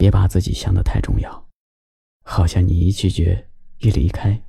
[0.00, 1.46] 别把自己想得太重要，
[2.24, 3.50] 好像你一拒绝
[3.80, 4.40] 一离开，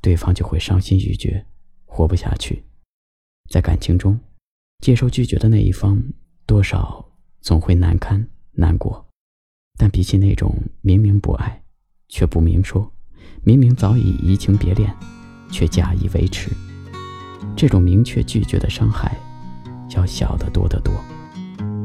[0.00, 1.44] 对方就会伤心欲绝，
[1.84, 2.64] 活不下去。
[3.50, 4.18] 在感情中，
[4.82, 6.02] 接受拒绝的那一方，
[6.46, 7.06] 多少
[7.42, 9.06] 总会难堪难过。
[9.76, 11.62] 但比起那种明明不爱，
[12.08, 12.90] 却不明说，
[13.44, 14.90] 明明早已移情别恋，
[15.50, 16.50] 却假意维持，
[17.54, 19.14] 这种明确拒绝的伤害，
[19.94, 20.94] 要小得多得多。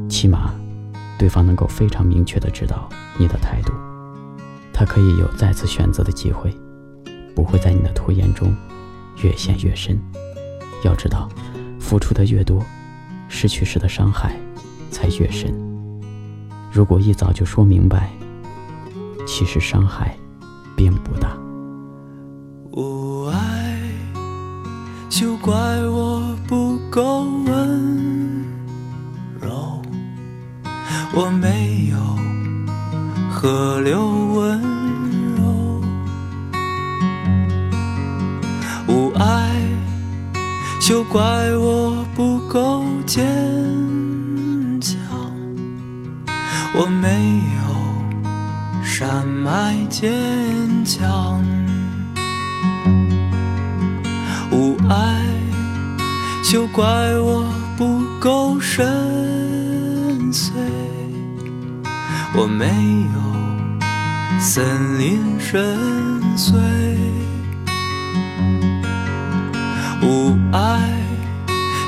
[0.08, 0.58] 起码，
[1.24, 3.72] 对方能够非常明确的知道你的态度，
[4.73, 6.54] 他可以有再次选择的机会，
[7.34, 8.54] 不会在你的拖延中
[9.23, 9.98] 越陷越深。
[10.84, 11.30] 要知道，
[11.80, 12.62] 付出的越多，
[13.30, 14.38] 失去时的伤害
[14.91, 15.49] 才越深。
[16.70, 18.12] 如果一早就说明白，
[19.26, 20.18] 其实伤害
[20.76, 21.38] 并不大。
[22.71, 23.80] 无爱，
[25.08, 25.54] 就怪
[25.85, 28.02] 我不够温
[31.16, 31.98] 我没有
[33.31, 34.59] 河流温
[35.38, 35.80] 柔。
[38.88, 39.51] 无爱，
[40.82, 41.21] 休怪
[41.55, 43.23] 我不够坚
[44.82, 44.98] 强，
[46.73, 50.12] 我没有山脉坚
[50.84, 51.40] 强。
[54.51, 55.21] 无爱，
[56.43, 56.84] 休怪
[57.20, 57.45] 我
[57.77, 58.84] 不够深
[60.32, 60.51] 邃，
[62.35, 62.65] 我没
[63.13, 63.20] 有
[64.39, 65.78] 森林深
[66.35, 66.51] 邃。
[70.01, 70.81] 无爱，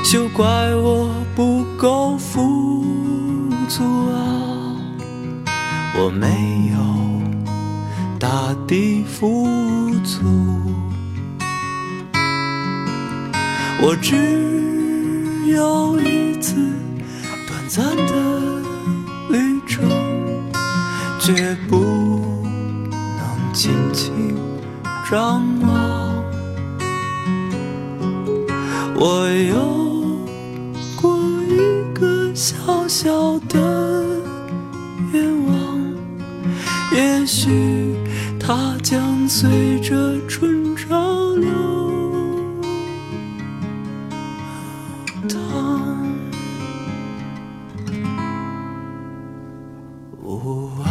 [0.04, 2.84] 休怪我不够富
[3.68, 4.16] 足啊，
[5.98, 6.78] 我没有
[8.18, 9.46] 大地富
[10.04, 10.22] 足。
[13.82, 14.16] 我只
[15.52, 16.25] 有一
[25.08, 26.24] 张望。
[28.96, 29.54] 我有
[31.00, 34.04] 过一个小小的
[35.12, 35.78] 愿望，
[36.92, 37.94] 也许
[38.40, 41.50] 它将随着春潮流
[45.28, 45.38] 淌。
[50.20, 50.88] 无爱，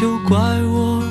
[0.00, 1.02] 就怪我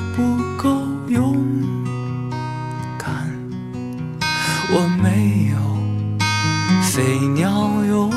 [7.00, 7.50] 飞鸟
[7.86, 8.12] 勇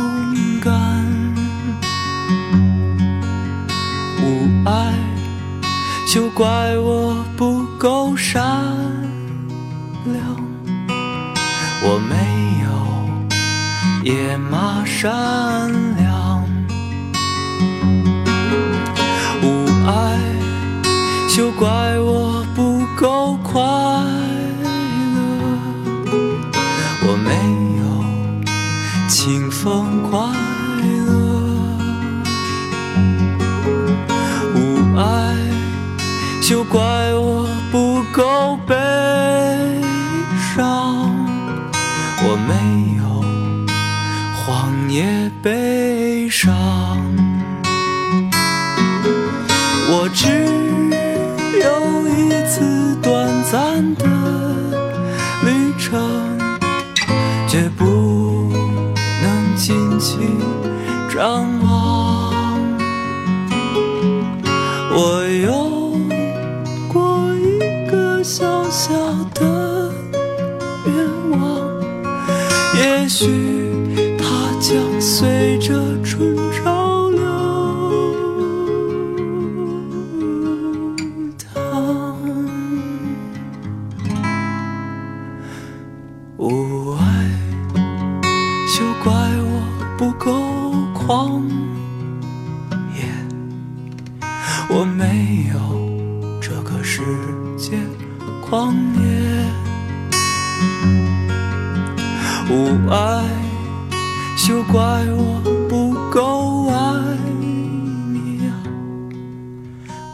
[0.60, 0.74] 敢，
[4.20, 4.92] 无爱，
[6.12, 8.42] 就怪我不够善
[10.04, 10.36] 良。
[11.84, 12.16] 我没
[12.64, 15.70] 有野马善
[29.62, 30.18] 风快
[30.82, 30.82] 乐，
[34.56, 35.36] 无爱，
[36.42, 36.80] 就怪
[37.14, 38.74] 我不够悲
[40.52, 41.14] 伤。
[42.24, 42.50] 我没
[42.98, 43.04] 有
[44.34, 46.52] 荒野悲伤，
[61.22, 62.32] 张望。
[64.90, 65.96] 我有
[66.92, 68.92] 过一个小小
[69.32, 69.92] 的
[70.84, 71.60] 愿望，
[72.76, 73.61] 也许
[94.74, 97.02] 我没有这个世
[97.58, 97.78] 界
[98.40, 99.44] 狂野。
[102.48, 103.22] 无爱，
[104.34, 104.80] 休怪
[105.10, 106.74] 我不够爱
[107.38, 108.56] 你啊，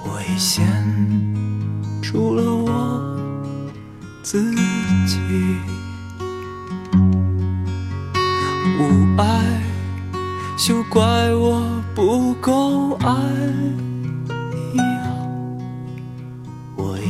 [0.06, 0.66] 危险
[2.02, 3.00] 除了我
[4.24, 4.52] 自
[5.06, 5.20] 己。
[8.80, 9.62] 无爱，
[10.56, 11.00] 休怪
[11.32, 11.62] 我
[11.94, 13.14] 不够爱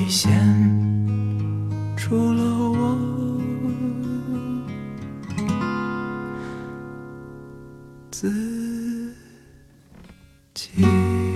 [0.08, 0.32] 你先
[1.94, 2.98] 除了我
[8.10, 9.14] 自
[10.54, 11.27] 己。